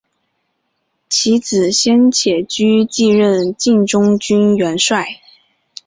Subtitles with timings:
[1.09, 5.05] 其子先且居继任晋中军元帅。